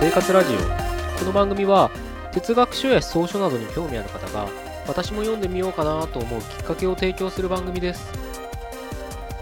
[0.00, 0.58] 生活ラジオ。
[1.18, 1.90] この番組は、
[2.30, 4.48] 哲学書や思想書などに興味ある方が、
[4.86, 8.08] 私も読んでみようかなと思うきっかけを提供する番組です。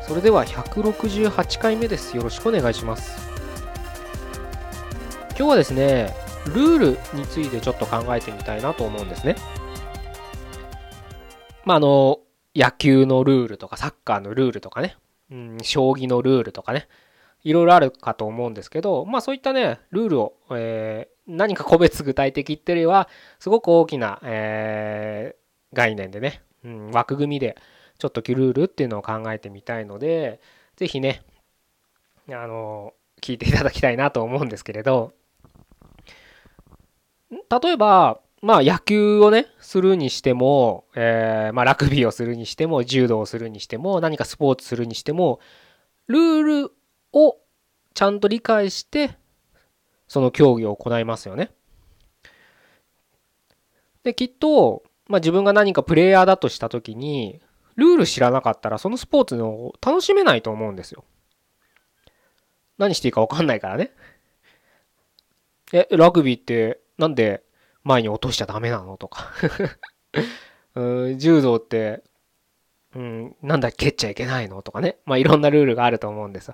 [0.08, 2.16] それでは168回目です。
[2.16, 3.28] よろしくお願いします。
[5.36, 6.14] 今日はですね、
[6.46, 9.36] ルールについてちょっと考えてみたいなと思うんですね。
[11.66, 12.20] まあ、あの、
[12.54, 14.96] 野球のルールとかサッカーのルールとかね、
[15.30, 16.88] うん、将棋のルールとかね、
[17.46, 27.56] いろいろあるかと思うんですけど、まあそういったね、ルールを、えー、何か個別具体的っていうよりは、すごく大きな、えー、概念でね、うん、枠組みで、
[28.00, 30.40] ちょっとルールっていうのを考えてみたいので、
[30.74, 31.22] 是非ね、
[32.30, 35.12] あの、聞いていただきたいなと思うんですけれど、
[37.30, 45.38] 例えば、まあ野球をね、するにしても、えー、まあラグビーをするにしても、柔道をするにしても、何かスポーツするにしても、
[46.08, 46.72] ルール
[47.12, 47.38] を
[47.96, 49.16] ちゃんと理解して、
[50.06, 51.50] その競技を行いますよね。
[54.02, 57.40] で、きっと、まあ自分が何かプレイヤーだとした時に、
[57.76, 61.04] ルール知らなかったら、そのスポーツの楽しめないと思うんですよ。
[62.76, 63.90] 何していいか分かんないからね。
[65.72, 67.42] え、ラグビーってなんで
[67.82, 69.32] 前に落としちゃダメなのとか
[70.76, 72.04] うん柔道って、
[72.94, 74.98] うん、なんだ蹴っちゃいけないのとかね。
[75.06, 76.52] まあいろんなルールがあると思うんです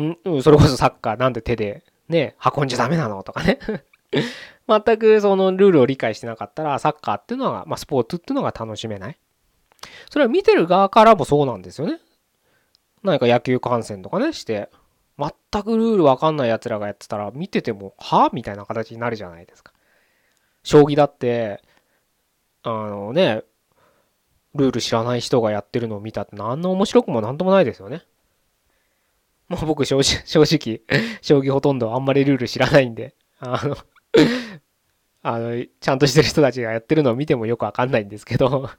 [0.00, 3.58] ん、それこそサッカーなんで手でね、運んじゃダメなのとかね。
[4.68, 9.18] 全くそのルールを理解してなかったら、サッカーっていうのが、まあスポーツっていうのが楽しめない。
[10.10, 12.00] それは見てる側からもそうなんですよね。
[13.02, 14.70] 何か野球観戦とかね、して、
[15.18, 19.72] 全くルールわかんない奴らがやってたら、見てても、はみたいな形になるじゃないですか。
[20.62, 21.62] 将棋だって、
[22.62, 23.42] あのね、
[24.54, 28.02] ルール知らない人がやってるのを見たって何の面白くも何ともないですよね。
[29.48, 33.76] もう僕正直、正直、将棋ほとんどあんまりルール知らないんで、あの
[35.22, 38.70] あの、ちゃんとしてる人たちがやってるのを見てもよくわかんないんですけど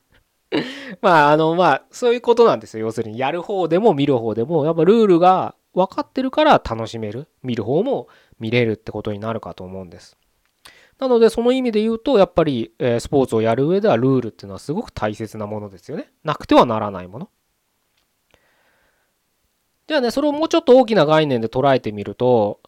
[1.01, 2.85] まあ、あの、まあ、そういうことなんですよ。
[2.85, 7.27] 要するに、やる方でも見る方でも、やっぱルールが分かってるから楽しめる。
[7.43, 8.07] 見る方も
[8.39, 10.17] 見れるってことになるかと思うんです。
[10.97, 16.11] なので、その意味で言うと、やっぱり、え、スポーツをやる上ではルールっていうのはすごく大切なものですよね。
[16.23, 17.29] なくてはならないもの。
[19.89, 22.59] じゃあね、それをもうちょっと大きな概念で捉えてみると、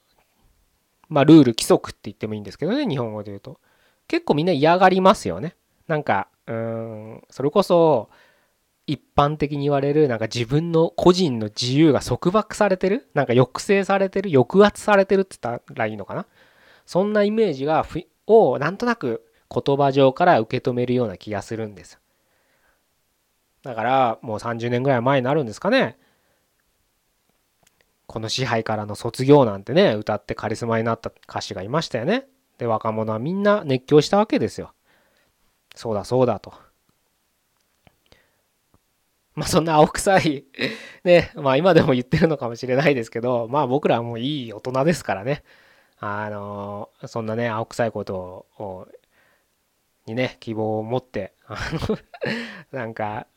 [1.08, 3.60] まあ、ルール規則って言ってもいいんですけどね、日本語で言うと。
[4.08, 5.56] 結構みんな嫌がりますよね。
[5.88, 8.10] なんか、うーん、それこそ、
[8.88, 13.08] 一般的に言われるなんか自分の個人の自由が束縛されてる？
[13.14, 14.32] なんか抑制されてる？
[14.32, 16.26] 抑圧されてるって言ったらいいのかな？
[16.88, 22.00] そんなイメージがふをなんとなく言葉上から受け止めるような気がするんです。
[23.62, 26.00] だからもう30年ぐらい前になるんですかね。
[28.12, 32.26] この支配からの卒業なんてね歌ってカリスマになった歌手がいましたよね。
[32.58, 34.74] で若者はみんな熱狂したわけですよ。
[35.76, 36.54] そうだそうだと。
[39.34, 40.44] まあそんな青臭い
[41.06, 45.44] ね、まあ今でも言ってるのかもしれないですけど、まあ僕らはもういい大人ですからね。
[46.02, 48.88] あの、そんなね、青臭いことを、
[50.06, 51.56] にね、希望を持って、あ
[51.88, 51.98] の、
[52.78, 53.28] なんか、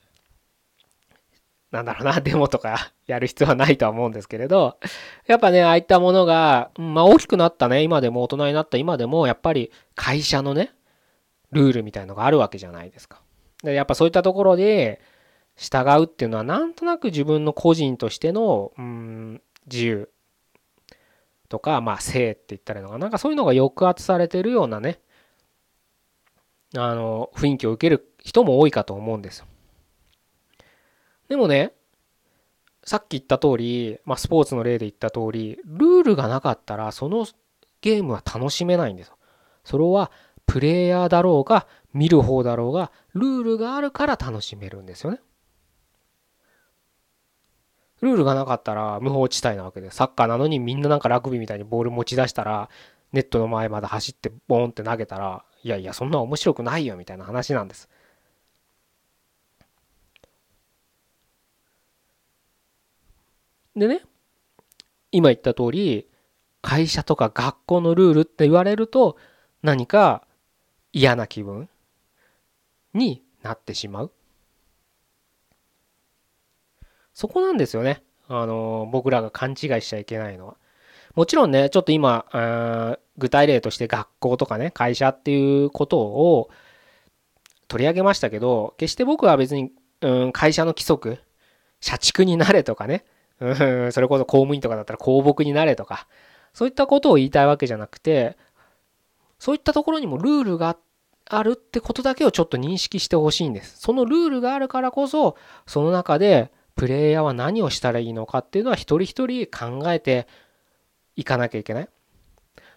[1.74, 4.78] なんだろうな、デモとか やる必要はないとは思うんですけれど、
[5.26, 10.72] やっぱね、ああいったものが、まあ大きくなったね、今でも大人になった今でも、やっぱり会社のね、
[11.50, 13.20] ルールみたいのがあるわけじゃないですか。
[13.64, 15.00] で、やっぱそういったところで、
[15.56, 20.10] 従うっていうのはなんとなく自分の個人としてのうん自由
[21.48, 24.98] とかまあ性って言ったらいいのかななんかそういうのが抑圧されてるようなね
[26.76, 29.46] あの雰囲気を受ける人も多いかと思うんですよ。
[31.28, 31.72] でもね
[32.84, 37.26] さっき言った通り、まあ、スポーツの例で言った通りルールがなかったらその
[37.80, 39.16] ゲームは楽しめないんですよ。
[39.64, 40.10] それは
[40.46, 45.20] プレイヤーだろうが見る方だろうがルールがあるから楽しめるんですよね。
[48.04, 52.68] ルールがなかったら無法地帯なわけで、サッカーなのにみんななんかラグビーみたいにボール持ち出したら、
[53.12, 57.88] ネットの前まで走ってボーンって投げたら、いやいや、そんな面白くないよみたいな話なんです。
[63.76, 64.02] でね、
[65.10, 66.08] 今言った通り、
[66.62, 69.16] 会社とか学校のルールって言われると、
[69.62, 70.26] 何か
[70.92, 71.68] 嫌な気分
[72.94, 74.12] になってしまう。
[77.12, 78.02] そこなんですよね。
[78.28, 80.56] あの、僕らが勘違いしちゃいけないのは。
[81.14, 86.50] もちろんね、ちょっと今、具体例として学校とかね、会社っていうことを
[87.68, 91.18] 取り上げましたけど、決して僕は別に、うん、会社の規則、
[91.80, 93.04] 社畜になれとかね、
[93.38, 96.06] それこそ公務員とかだったら公僕になれとか
[96.52, 98.36] そういったことを言いたいわけじゃなくて
[99.38, 100.76] そういったところにもルールが
[101.26, 103.78] あるってことだけをちょっと認識してほしいんです。
[103.78, 105.36] そのルールがあるからこそ
[105.66, 110.26] その中でプレイヤーは何をしたらいいのかっていうのは一人一人考えて
[111.16, 111.88] いかなきゃいけない。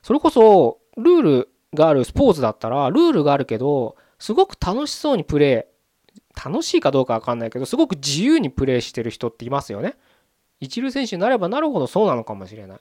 [0.02, 5.78] それこそルールがあるスポーツだったらルールがあるけどすごく楽しそうにプレイ
[6.46, 9.96] 楽しいかどうかわかんないけどすごく自由にプレイしてる人っていますよね。
[10.60, 12.80] 一流選手になればなるほどそうなのかもしれない。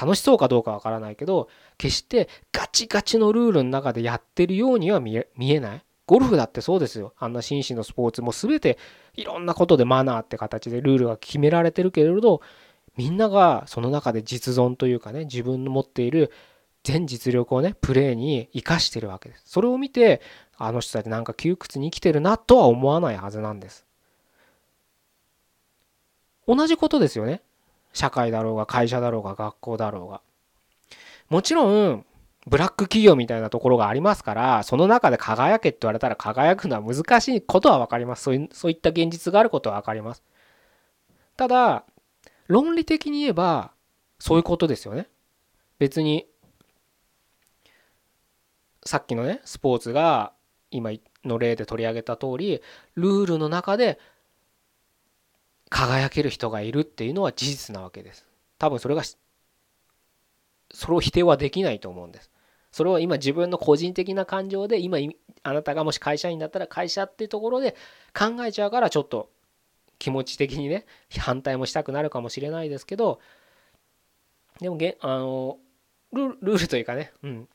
[0.00, 5.26] 楽しそうかどうかわからないけど決してガチガチのルールの中でやってるようには見え
[5.60, 5.84] ない。
[6.06, 7.12] ゴルフだってそうですよ。
[7.18, 8.78] あんな紳士のスポーツも全て
[9.14, 12.40] いろんなことでマナーって形でルールが決められてるけれど
[12.96, 16.32] みんながその中で実存というかね自分の持っている
[16.84, 19.42] 全実力をねプレーに生かしてるわけです。
[19.46, 20.22] それを見て
[20.56, 23.87] あの人たちなんか窮屈に生きてるなとは思わないはずなんです。
[26.48, 27.42] 同じことですよね。
[27.92, 30.20] 社会だろうが会社だろうが学校だろうが。
[31.28, 32.06] もちろん
[32.48, 40.22] ブラック企業みたいなところがありますからその中で輝けって言われたら輝くのは難しいことは分かりますそういそういった現実があることは分かります
[41.36, 41.84] ただ
[42.46, 43.72] 論理的に言えば
[44.18, 45.08] そういうことですよね
[45.78, 46.26] 別に
[48.84, 50.32] さっきのねスポーツが
[50.70, 50.92] 今
[51.24, 52.62] の例で取り上げた通り
[52.94, 53.98] ルールの中で
[55.70, 58.26] 輝ける人がいるっていうのは事実なわけです。
[58.58, 59.02] 多分それが
[60.72, 62.30] それを否定はできないと思うんです。
[62.72, 64.98] それを今自分の個人的な感情で今
[65.42, 67.74] あなたがもし会社員だったら会社っていうところで
[68.16, 69.30] 考えちゃうからちょっと
[69.98, 70.84] 気持ち的にね
[71.18, 73.20] 反対もしたくなるかもしれないですけど
[74.60, 75.58] でもげあの
[76.12, 77.48] ルールというかね、うん、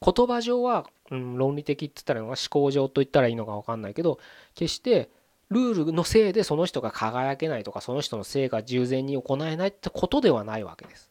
[0.00, 4.18] 言葉上は、うん、論理的って言ったら思考上と言ったらいいのか分かんないけど
[4.54, 5.10] 決して
[5.50, 11.10] ルールのせいでその人が輝けないとかその人のせいが従前に行えないってことではないわけです。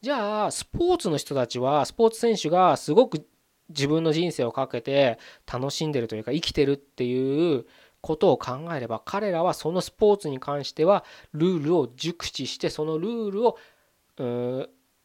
[0.00, 3.26] じゃあスポーツの人たちはスポーツ選手がすごく
[3.68, 5.18] 自分の人生をかけて
[5.50, 7.66] 楽しんでるというか生きてるっていう
[8.00, 13.58] ことを考えれば彼らはそのスポーツに関してはルールを熟知してそのルールを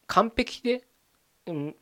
[0.06, 0.84] 完璧で、
[1.46, 1.76] うん、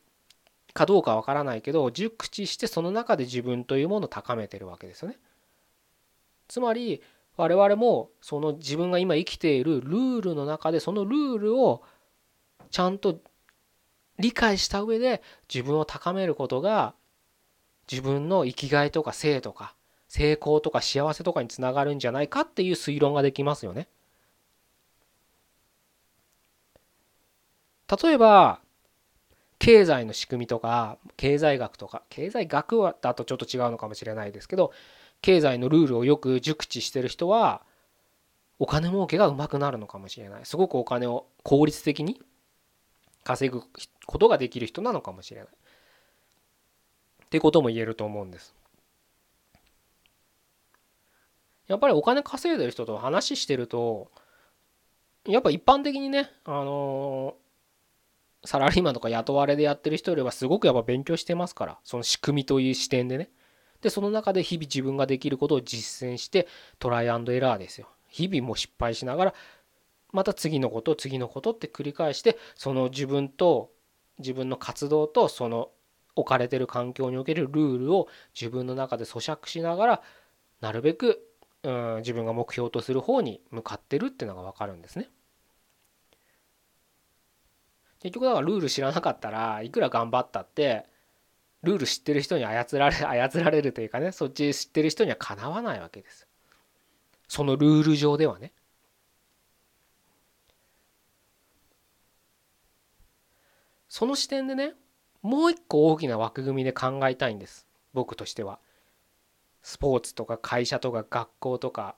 [0.73, 5.17] かどうかわからないけど熟知してその中で自分というものを高めてるわけですよね。
[6.47, 7.01] つまり
[7.37, 11.83] 我々もその自分が今生きているルールの中でそのルールを
[12.69, 13.19] ちゃんと
[14.19, 15.21] 理解した上で
[15.53, 16.93] 自分を高めることが
[17.89, 19.75] 自分の生きがいとか性とか
[20.07, 23.87] 成功とか幸せとかにつながるんじゃないかっていう推論ができますよね。
[28.03, 28.61] 例えば
[29.61, 34.71] 経済の仕組みとか経済学とか経済学だとちょっと違うのかもしれないですけど
[35.21, 37.61] 経済のルールをよく熟知してる人は
[38.57, 42.19] お金儲けがうまくなるのかもしれないすごくお金を効率的に
[43.23, 43.61] 稼ぐ
[44.07, 45.49] ことができる人なのかもしれない。
[47.25, 48.55] ってことも言えると思うんです。
[51.67, 54.09] やっぱりお金稼いでる人と話してると
[55.25, 57.35] やっぱ一般的にねあの
[58.43, 63.29] サラリーマンとか雇われでやってる人よりはすごくやっぱ勉強してますからその仕組みという視点でね
[63.81, 66.47] でその中で日々自分ができることを実践して
[66.79, 69.33] トライアンドエラーですよ日々も失敗しながら
[70.11, 73.71] また次のこと次のことって繰り返してその自分と
[74.19, 75.69] 自分の活動とその
[76.15, 78.07] 置かれてる環境におけるルールを
[78.39, 80.01] 自分の中で咀嚼しながら
[80.59, 81.25] なるべく
[81.63, 85.09] うん自分が目標とする方に向かってるっていうのが分かるんですね。
[88.01, 90.85] 結局だからルール知らなかったらいくら頑張ったって
[91.63, 96.27] ルール知ってる人に操られ 操られるというかねそっち知ってる人にはかなわないわけです。
[97.27, 98.51] そのルール上ではね。
[103.87, 104.73] その視点でね
[105.21, 108.59] もう一個大きな枠組みで考えたいんです僕としては。
[109.61, 111.95] スポーツとか会社とか学校とか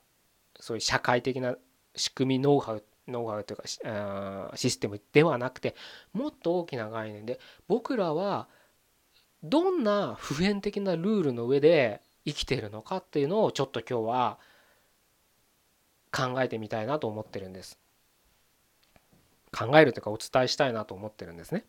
[0.60, 1.56] そういう社会的な
[1.96, 5.76] 仕組みノウハウノウハウというかシステムではなくて
[6.14, 8.48] もっと大きな概念で僕らは
[9.44, 14.40] どんな普遍的なルールの上で生きてるのかっていうのをちょっと今日は
[16.12, 17.78] 考えてみたいなと思ってるんです。
[19.52, 21.66] 考えるというかお伝えしたいなと思ってるんですね。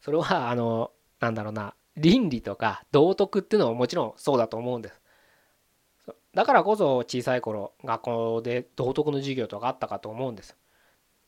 [0.00, 5.00] それはあのなんだろうな倫理とか道徳っていうのはもちろんそうだと思うんです。
[6.34, 10.56] だからこそ小さい頃学校で道徳の授業とかあったかと思うんです。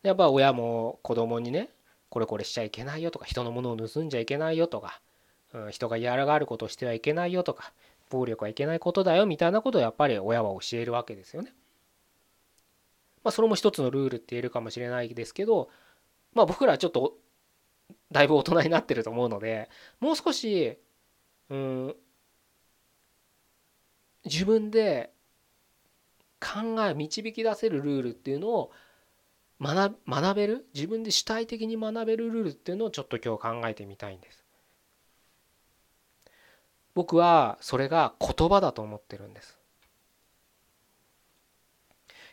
[0.02, 1.71] やっぱ親も子供にね
[2.09, 5.00] これこれしちゃいけないよとか人のものを盗んじゃいけないよとか、
[5.52, 7.73] うん、人が嫌がることをしてはいけないよとか
[8.11, 11.54] 暴力はいけないことだよみたいなことをやっぱり親は教えるわけですよね。
[13.23, 15.69] まあそれも一つのルールって言えるかもしれないですけど
[16.35, 17.14] まあ僕らはちょっと
[18.11, 19.69] だいぶ大人になってると思うので
[20.00, 20.78] もう少し
[21.50, 21.97] うん
[24.24, 25.12] 自分で
[26.40, 28.72] 考え導き出せるルールっていうのを
[29.60, 30.66] 学学べる？
[30.74, 34.44] 自分で主体的に学べるルールっていうのをちょっと今日考えてみたいんです。
[36.94, 39.58] 僕はそれが言葉だと思ってるんです。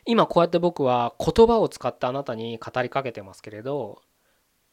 [0.06, 4.00] 今こうやって僕は言葉を使ってあなたに語りかけてますけれど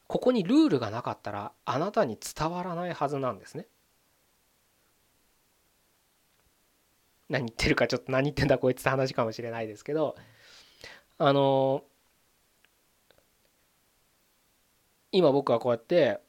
[0.06, 3.66] ここにルールがなかったらあなたに伝わらないはずなんですね。
[7.28, 10.16] 何言ってるかちょっと何言ってんだこいつって話かもしれないですけど
[11.18, 11.82] あの
[15.12, 16.20] 今僕はこうやって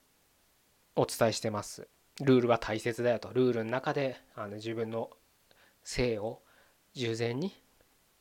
[0.96, 1.88] お伝えしてます。
[2.22, 5.10] ルールは大切だよとルールの中であの自分の
[5.84, 6.42] 性を
[6.94, 7.54] 従前に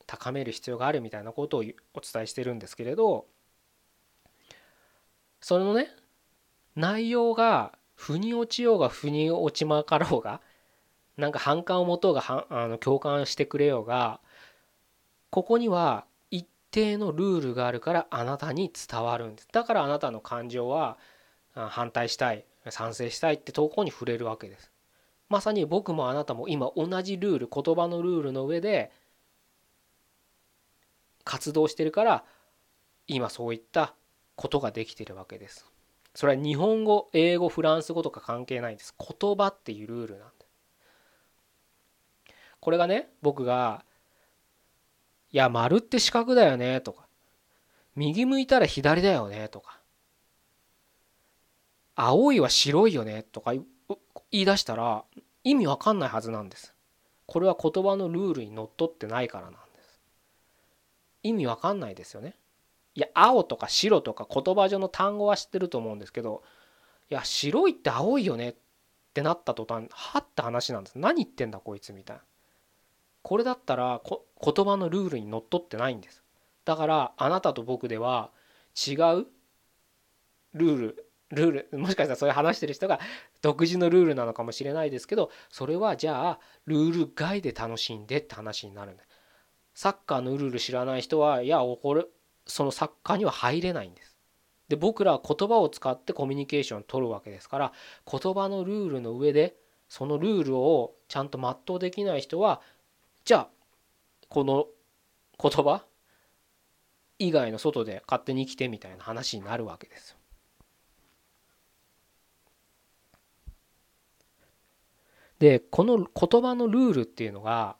[0.07, 3.27] 高める必要があるみたいなことをお伝えしてるんですけれど
[5.41, 5.89] そのね
[6.75, 10.43] 内容が腑に落ちようが腑に落ちまかろうが
[11.17, 14.21] なんか反感を持とうがはあの共感してくれようが
[15.31, 19.49] ここには一定のルールがあるからあなたに伝わるんです。
[19.53, 20.99] だからあなたの感情は
[21.55, 24.71] 反対したい賛成したいって投稿に触れるわけです。
[25.29, 28.93] まさに僕もあなたも今同じルール言葉のルールの上で
[31.25, 32.25] 活動してるから
[33.09, 33.95] 今そういった
[34.37, 35.67] ことができてるわけです。
[36.15, 38.95] それは日本語英語フランス語とか関係ないです。
[38.99, 40.36] 言葉っていうルールなんです
[42.61, 43.85] これがね僕が
[45.33, 47.07] 「いや丸って四角だよね」とか
[47.97, 49.81] 「右向いたら左だよね」とか
[51.95, 53.65] 「青いは白いよね」とか言
[54.31, 55.05] い出したら
[55.45, 56.75] 意味わかんないはずなんです。
[57.27, 60.01] これは言葉のルールにのっとってないからなんです。
[61.23, 62.37] 意味わかんないですよね。
[62.95, 66.43] いや青とか白とか言葉上の単語は知ってると思うんですけど
[67.11, 68.55] いや白いって青いよねっ
[69.13, 70.99] てなった途端はって話なんです。
[70.99, 72.23] 何言ってんだこいつみたいな。
[73.27, 76.23] これだったら言葉のルールにのっとってないんです。
[76.65, 78.31] だからあなたと僕では
[78.77, 79.27] 違う
[80.55, 83.01] ルールルールもしかしたらそういう話してる人が
[83.43, 89.03] 独自のルールなのかもしれないですけどそれはじゃあルール外で楽しんでって話になるんで
[89.75, 92.05] サッカーのルール知らない人はいやこれ
[92.47, 94.17] そのサッカーには入れないんです。
[94.69, 97.73] で僕らは言葉を使ってコミュニケーションを取るわけですから
[98.09, 99.57] 言葉のルールの上で
[99.89, 102.61] そのルールをちゃんと全うできない人は
[103.27, 103.49] じゃあ
[104.29, 104.67] この
[105.43, 105.85] 言葉
[107.19, 110.17] 以外の外で勝手に生きてみたいな話になるわけです。
[115.41, 117.77] でこの言葉のルールっていうのが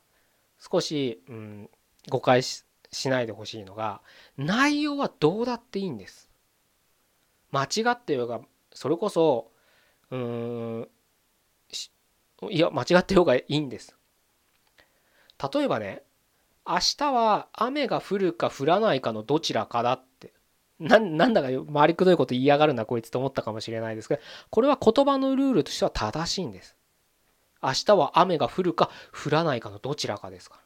[0.59, 1.71] 少し、うん、
[2.11, 2.65] 誤解し
[3.05, 4.03] ないでほしいのが
[4.37, 6.29] 内容はどうだっていいんです。
[7.53, 8.41] 間違ってようが
[8.75, 9.53] それこそ
[10.11, 10.89] うん
[12.51, 13.97] いや間違ってようがいいんです。
[15.43, 16.03] 例えばね
[16.67, 20.33] 明日は雨が降るか降らないかのどちらかだって。
[20.79, 26.77] なんだか回りくどいこと言いやがるなこいつと思ったかもしれないですけどこれは言葉のルールとしては正しいんです。
[27.63, 30.63] 明日は雨が降るか降らないかのどちらかですから。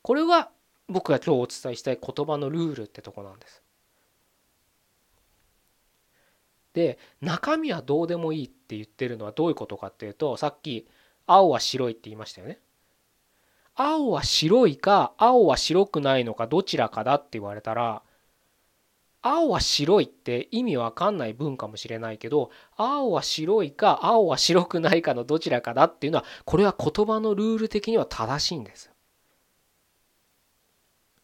[0.00, 0.50] これは
[0.88, 3.62] 僕が今日お伝えしたい言葉のルールってとこなんです。
[6.72, 10.88] で中身はどうでもいいって言ってるのはどういうことかっていうとさっき
[11.26, 12.60] 青は白いって言いましたよね。
[13.76, 18.02] 青は白いか青は白くないのかどちらかだって言われたら
[19.20, 28.90] 青は白いって意味わかんない文かもしれないけど青は白いか青は白くないかのどちらかだっていうのはこれは言葉のルール的には正しいんです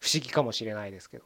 [0.01, 1.25] 不思議かもしれないですけど。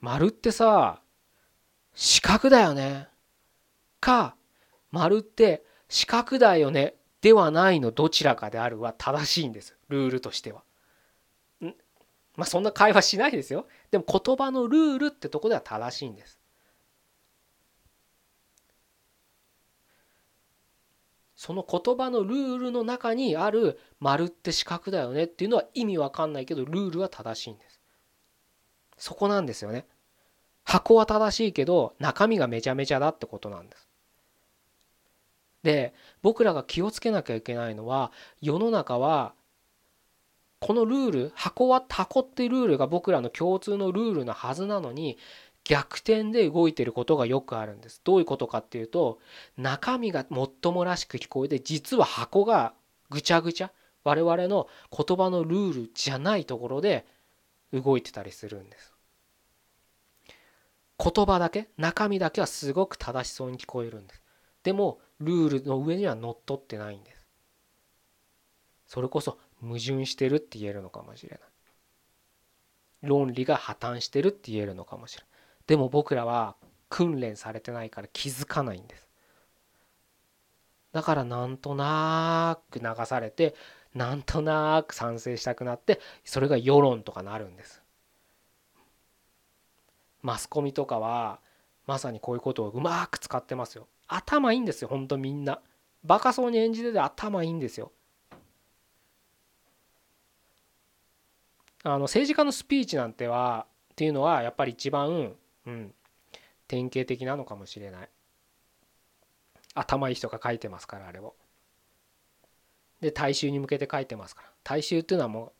[0.00, 1.00] 丸ってさ
[1.94, 3.13] 四角だよね。
[4.04, 4.36] か
[4.92, 10.62] 丸って四角だよねではないのどちらかであるは正しいんですルールとしては。
[12.36, 13.66] まあそんな会話しないですよ。
[13.92, 16.38] でも言葉のルールってとこでは正しいんです。
[21.36, 27.80] その言葉のルールの中にある丸って四角だよねっていうのは意味わかんないけどルールは正しいんです。
[28.98, 29.86] そこなんですよね。
[30.64, 33.88] 箱は正しいけど中身がめちゃめちゃだってことなんです。
[35.64, 39.32] で僕らが気をつけなきゃいけないのは世の中は
[40.60, 45.18] このルール箱は箱ってルールが僕らの共通のルールなはずなのに
[45.64, 48.02] 逆転で動いてることがよくあるんです。
[48.04, 49.18] どういうことかっていうと
[49.56, 52.74] 中身がもっともらしく聞こえて実は箱が
[53.08, 53.72] ぐちゃぐちゃ
[54.04, 57.06] 我々の言葉のルールじゃないところで
[57.72, 58.92] 動いてたりするんです。
[60.98, 64.22] 言葉だけ中身だけはすごく正しそうに聞こえるんです。
[64.62, 67.26] でもルールの上にはのっとってないんです。
[68.86, 71.40] それこそ矛盾してるって言えるのかもしれない。
[73.02, 75.30] 論理が破綻してるって言えるのかもしれない。
[75.66, 76.56] でも僕らは
[76.88, 79.08] 訓練されてないから気づかないんです。
[80.92, 83.54] だからなんとなく流されて
[83.94, 87.82] なんとなく賛成したくなってそれが世論とかなるんです。
[90.22, 91.40] マスコミとかは
[91.86, 93.88] まさにこういうことをうまく使ってますよ。
[94.06, 95.60] 頭いいんですよほんとみんな。
[96.04, 97.92] バカそうに演じてて頭いいんですよ。
[101.82, 105.34] あの政治家のスピーチなんてはっていうのはやっぱり一番
[105.66, 105.94] うん、
[106.68, 108.08] 典型的なのかもしれない。
[109.74, 111.34] 頭いい人が書いてますからあれを。
[113.00, 114.48] で大衆に向けて書いてますから。
[114.62, 115.52] 大衆っていうのはも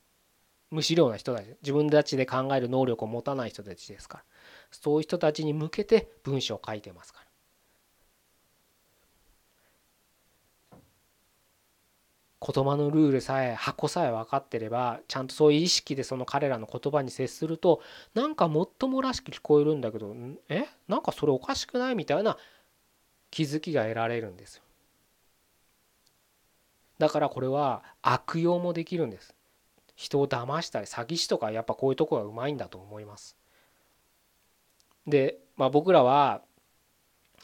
[0.70, 1.46] う無資料な人たち。
[1.62, 4.24] 自分たちで考える能力を持たない人たちですから。
[4.70, 7.23] そういう人たちに向けて文章を書いてますから。
[12.46, 17.80] 言葉のルールさえ箱さえ分かってればちゃんとそういう意識でその彼らの言葉に接すると
[18.12, 20.14] なんかもっともらしく聞こえるんだけど
[20.48, 20.66] え？
[20.88, 22.36] なんかそれおかしくないみたいな
[23.30, 24.62] 気づきが得られるんですよ。
[26.98, 29.34] だからこれは悪用もできるんです。
[29.96, 33.36] 人を騙したり詐欺師とかやっぱこういうとこがうまいんだと思います。
[35.06, 36.42] で、まあ、僕らは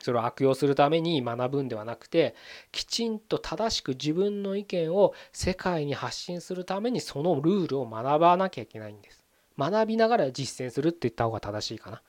[0.01, 2.35] それを悪用するために学ぶんではなくて
[2.73, 9.25] きちんと正しく自分の意見を世界に発信するためにそのルールを学ばなきゃいけないんです。
[9.59, 12.03] 学びながら実践するって言った方が正しいかな。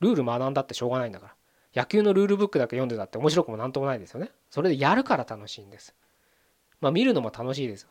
[0.00, 1.26] ルール学んだってしょうがないんだか
[1.74, 1.82] ら。
[1.82, 4.30] 野球のルールブックだけ読んでたって面白くもなんともないですよね。
[4.50, 5.94] それでやるから楽しいんです。
[6.80, 7.86] まあ見るのも楽しいです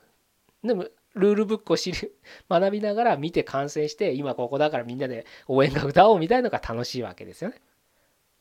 [0.64, 2.16] でもルールブックを知る
[2.50, 7.62] 学びながら見て観戦して今ここだからみんなで応援歌歌おうみたいのが楽しいわけですよね。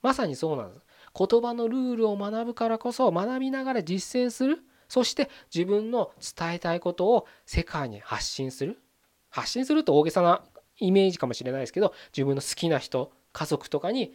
[0.04, 0.86] まさにそうなんです。
[1.18, 4.58] 言葉のルールを学ぶからこそ学びながら実践する。
[4.86, 8.82] そして自分の伝えたいことを世界に発信する。
[9.30, 10.44] 発信すると大げさな
[10.78, 14.14] イメージかもしれないですけど自分の好きな人家族とかに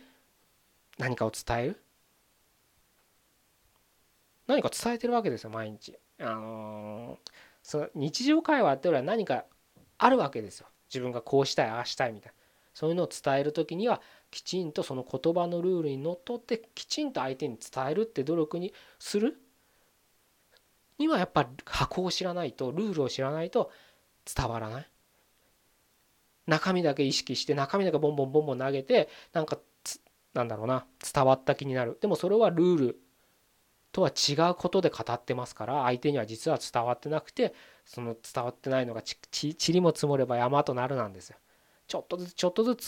[1.00, 1.82] 何かを伝える。
[4.46, 5.98] 何か伝えてるわけですよ毎日。
[6.20, 7.30] あのー、
[7.64, 9.46] その日常会話っていうのは何か
[9.98, 10.68] あるわけですよ。
[10.88, 12.39] 自分がこうしたいああしたいみたいな。
[12.80, 19.38] そういうのを伝える時にはきちんとその言葉のルールにのっとってきちんと相手に伝えるって努力にする。
[20.98, 23.70] にはやっぱ箱を知らないとルールを知らないと
[24.24, 24.88] 伝わらない。
[26.48, 29.60] 中身だけ意識して中身だけボンボンボンボン投げてなんか
[30.34, 31.98] なんだろうな伝わった気になる。
[32.00, 33.00] でもそれはルール
[33.92, 39.18] とは違うことで語ってますから相手には実は伝わってなくてその伝わってないのがち
[39.74, 41.36] りも積もれば山となるなんですよ。
[41.90, 42.86] ちょっとずつちょっとずつ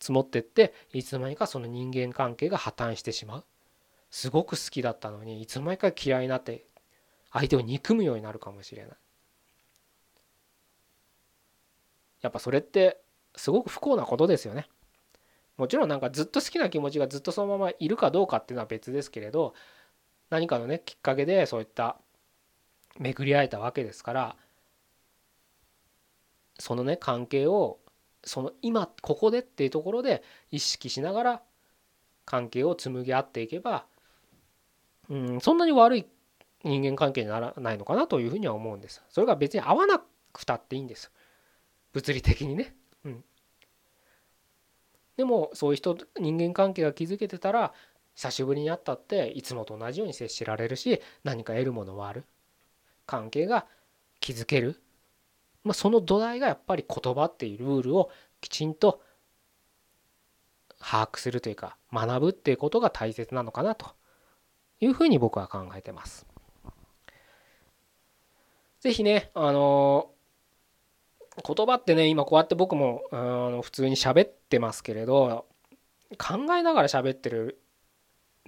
[0.00, 3.44] 積もってっていつの間にかその人間関係が破綻してしまう。
[4.10, 6.64] すごく好きだったのにいつの間にか嫌いになって
[7.30, 8.96] 相手を憎むようになるかもしれない。
[12.20, 13.00] やっぱそれって
[13.36, 14.66] すごく不幸なことですよね。
[15.56, 19.54] もちろんなんかずっと好きな気持ちがずっとそのままいるかどうかっていうのは別ですけれど
[20.30, 21.96] 何かのねきっかけでそういった
[22.98, 24.36] 巡り会えたわけですから
[26.58, 27.78] そのね関係を
[28.24, 31.42] その今ここでっていうところで意識しながら
[32.24, 33.86] 関係を紡ぎ合っていけば、
[35.08, 36.06] うん、そんなに悪い
[36.64, 39.02] 人間関係にならないのかなというふうには思うんです。
[39.08, 41.10] それが別に合わなくたっていいんです。
[41.92, 42.74] 物理的にね。
[43.04, 43.24] うん。
[45.16, 47.72] でもそういう人人間関係が築けてたら
[48.14, 52.24] 久しぶりに会ったっていつもと同じように接しられるし何か得るものはある
[53.06, 53.66] 関係が
[54.20, 54.80] 築ける
[55.68, 59.02] まあ、その土台がやっぱり言葉っていうルールをきちんと
[60.80, 63.90] 把握するというか学ぶっていうことが大切なのかなと
[64.80, 66.26] いうふうに僕は考えてます。
[68.80, 70.10] 是非ねあの
[71.46, 75.44] 言葉ってね今こうやって僕もあの普通に喋ってますけれど
[76.16, 77.60] 考えながら喋ってる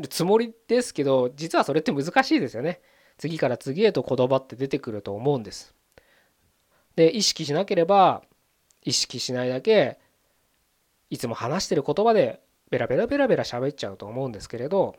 [0.09, 2.81] つもりですけど実はそれって難しいですよね。
[3.19, 5.75] 次から次へと言葉って出てくると思うんです。
[7.01, 8.23] で意識しなければ
[8.83, 9.99] 意識しないだけ
[11.09, 14.97] いつも話してる言葉でベラベラベラベラ喋っちゃうと思うんですけれど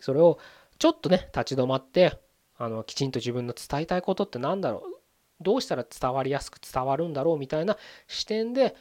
[0.00, 0.40] それを
[0.80, 2.18] ちょっとね立ち止まって
[2.58, 5.00] あのきちんと自分の伝えたいことって何だろう
[5.40, 7.76] どうしたら伝わりやすく伝わるんだろうみたいな
[8.08, 8.74] 視点で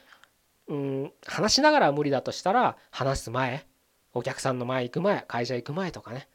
[0.68, 3.68] うん話しながら無理だとしたら話す前
[4.16, 6.28] お客さんの前行く前会社行く前とかね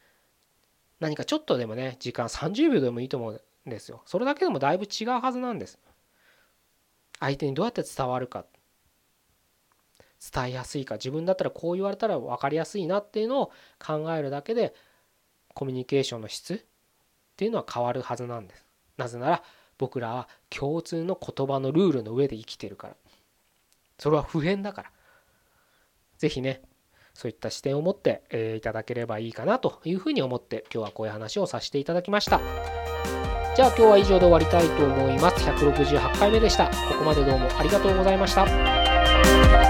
[1.01, 3.41] 何かちょっとでもね時間30秒でもいいと思う。
[3.65, 4.01] ですよ。
[4.05, 5.79] それだけでもだいぶ違うはずなんです。
[7.19, 8.45] 相手にどうやって伝わるか。
[10.33, 10.95] 伝えやすいか。
[10.95, 14.73] 自分だったらこう言われたら分かりやすいなっていうのを考えるだけで
[15.53, 16.57] コミュニケーションの質っ
[17.35, 18.65] ていうのは変わるはずなんです。
[18.97, 19.43] なぜなら
[19.77, 22.95] 僕らは共通の言葉のルールの上で生きてるから。
[23.97, 24.91] それは普遍だから。
[26.17, 26.61] 是非ね
[27.13, 32.41] そういった視点を持って、え、いただければいいかなというふうに思って今日はこういう話をさせていただきました。
[33.55, 35.37] じゃあ今日は以上で終わりたいと思います。
[35.49, 36.65] 168回目でした。
[36.67, 39.64] ここまでどうもありがとうございました。